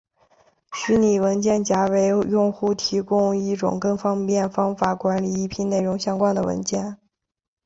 [0.73, 6.97] 虚拟文件夹为用户提供一种更方便方法管理一批内容相关的文件。